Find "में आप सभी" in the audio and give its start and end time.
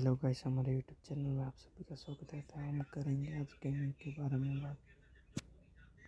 1.30-1.84